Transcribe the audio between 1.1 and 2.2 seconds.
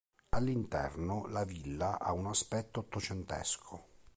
la villa ha